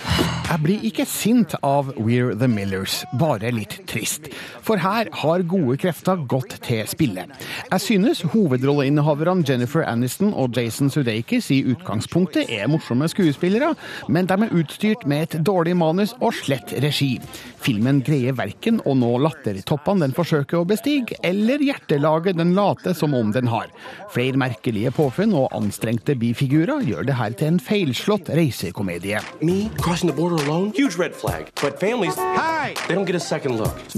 [0.50, 4.28] Jeg blir ikke sint av We're The Millers, bare litt trist.
[4.66, 7.28] For her har gode krefter gått til spille.
[7.72, 13.74] Jeg synes hovedrolleinnehaverne Jennifer Aniston og Jason Sudeikis i utgangspunktet er morsomme skuespillere,
[14.10, 17.16] men de er utstyrt med et dårlig manus og slett regi.
[17.64, 23.16] Filmen greier verken å nå lattertoppene den forsøker å bestige, eller hjertelaget den later som
[23.18, 23.72] om den har.
[24.14, 29.22] Flere merkelige påfunn og anstrengte bifigurer gjør det her til en feilslått reisekomedie.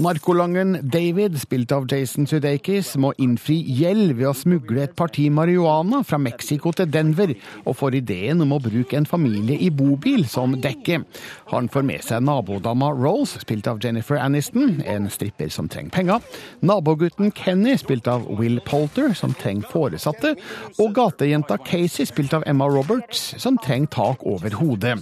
[0.02, 6.02] Narkolangen David, spilt av Jason Sudeikis, må innfri gjeld ved å smugle et parti marihuana
[6.06, 7.34] fra Mexico til Denver,
[7.64, 11.02] og får ideen om å bruke en familie i bobil som dekke.
[11.52, 16.24] Han får med seg nabodama Rose, spilt av Jennifer Aniston, en stripper som trenger penger,
[16.66, 20.34] nabogutten Kenny, spilt av Will Polter, som trenger foresatte,
[20.82, 24.98] og gatejenta Casey, spilt av Emma Roberts, som trenger tak over hodet.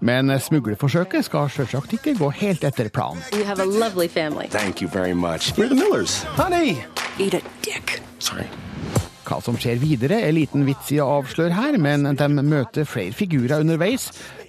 [0.00, 3.20] Men smuglerforsøket skal selvsagt ikke gå helt etter planen.
[3.32, 4.48] You have a lovely family.
[4.48, 5.08] Thank you very.
[5.08, 6.22] We're the Millers.
[6.22, 6.84] Honey!
[7.18, 8.00] Eat a dick.
[8.18, 8.46] Sorry.
[9.28, 13.12] Hva som skjer videre er liten vits i å avsløre her, men de møter flere
[13.12, 14.06] figurer underveis.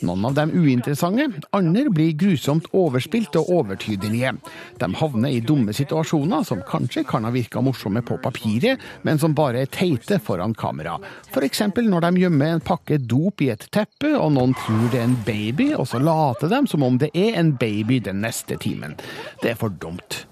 [0.07, 1.25] Noen av dem uinteressante,
[1.55, 4.31] andre blir grusomt overspilt og overtydelige.
[4.79, 9.35] De havner i dumme situasjoner som kanskje kan ha virka morsomme på papiret, men som
[9.35, 10.95] bare er teite foran kamera.
[11.27, 11.65] F.eks.
[11.75, 15.19] når de gjemmer en pakke dop i et teppe, og noen tror det er en
[15.27, 18.95] baby, og så later de som om det er en baby den neste timen.
[19.43, 20.23] Det er for dumt.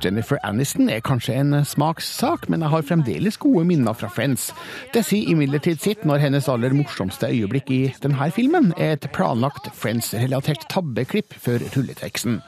[0.00, 4.50] Jennifer Aniston er kanskje en smakssak, men jeg har fremdeles gode minner fra Friends.
[4.94, 9.70] Det sier imidlertid sitt når hennes aller morsomste øyeblikk i denne filmen er et planlagt
[9.76, 12.40] Friends-relatert tabbeklipp før rulleteksten.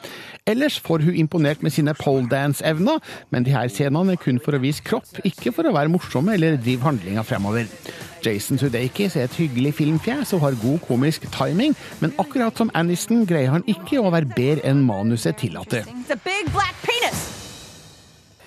[0.49, 4.63] Ellers får hun imponert med sine poledance-evner, men de her scenene er kun for å
[4.63, 7.69] vise kropp, ikke for å være morsomme eller drive handlinga fremover.
[8.23, 13.27] Jason Sudeikis er et hyggelig filmfjes og har god komisk timing, men akkurat som Aniston
[13.27, 15.87] greier han ikke å være bedre enn manuset tillater.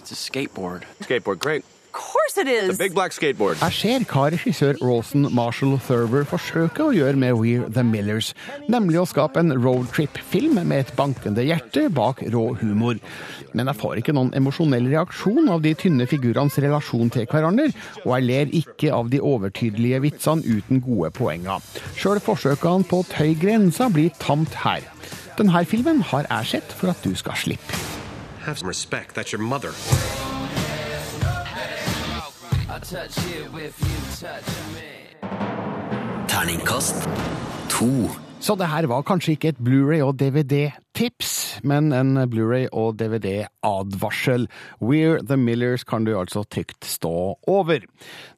[0.05, 0.83] It's a skateboard.
[1.01, 1.63] Skateboard, great.
[1.63, 2.75] Of course it is.
[2.75, 3.57] a big black skateboard.
[3.57, 8.35] Jeg ser hva regissør Rawson Marshall Thurber forsøker å gjøre med We're The Millers,
[8.69, 13.01] nemlig å skape en roadtrip-film med et bankende hjerte bak rå humor.
[13.57, 17.71] Men jeg får ikke noen emosjonell reaksjon av de tynne figurenes relasjon til hverandre,
[18.03, 21.65] og jeg ler ikke av de overtydelige vitsene uten gode poenger.
[21.97, 24.85] Sjøl forsøkene på å tøye grensa blir tamt her.
[25.41, 27.84] Denne filmen har jeg sett for at du skal slippe.
[28.45, 29.15] Have some respect.
[29.15, 29.71] That's your mother.
[36.27, 37.09] Terningkast
[37.69, 37.85] to.
[38.39, 40.19] Så det her var kanskje ikke et Blu-ray og
[40.95, 44.47] DVD-tips, men en Blu-ray og DVD-advarsel.
[44.79, 47.83] We're The Millers kan du altså trygt stå over.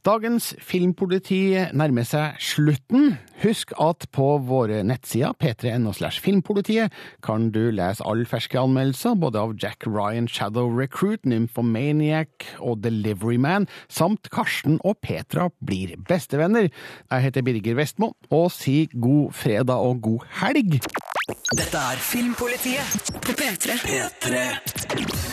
[0.05, 3.17] Dagens Filmpoliti nærmer seg slutten.
[3.43, 6.93] Husk at på våre nettsider p3.no slash filmpolitiet
[7.25, 13.37] kan du lese alle ferske anmeldelser, både av Jack Ryan Shadow Recruit, Nymphomaniac og Delivery
[13.37, 16.71] Man, samt Karsten og Petra blir bestevenner.
[17.11, 20.79] Jeg heter Birger Vestmo, og si god fredag og god helg.
[21.27, 23.75] Dette er Filmpolitiet på P3.
[23.83, 24.43] P3.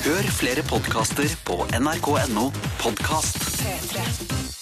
[0.05, 2.51] Hør flere podkaster på nrk.no
[2.83, 3.39] podkast.
[3.63, 4.54] P3.